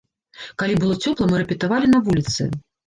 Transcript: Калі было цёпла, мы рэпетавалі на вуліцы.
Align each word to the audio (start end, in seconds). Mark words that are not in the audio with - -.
Калі 0.61 0.79
было 0.79 0.97
цёпла, 1.03 1.31
мы 1.31 1.35
рэпетавалі 1.45 1.95
на 1.97 2.05
вуліцы. 2.11 2.53